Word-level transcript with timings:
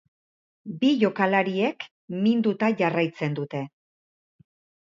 Bi 0.83 0.89
jokalariek 1.03 1.87
minduta 2.23 2.71
jarraitzen 2.81 3.37
dute. 3.41 3.63